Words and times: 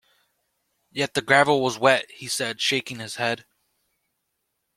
"Yet 0.91 1.13
the 1.13 1.21
gravel 1.21 1.61
was 1.61 1.77
wet," 1.77 2.09
he 2.09 2.27
said, 2.27 2.59
shaking 2.59 2.97
his 2.97 3.17
head. 3.17 3.45